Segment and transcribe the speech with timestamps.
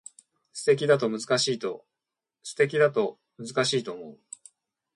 [0.51, 1.85] 素敵だけど難しいと
[3.93, 4.19] 思う